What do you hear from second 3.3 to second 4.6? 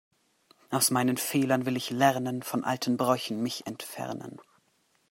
mich entfernen.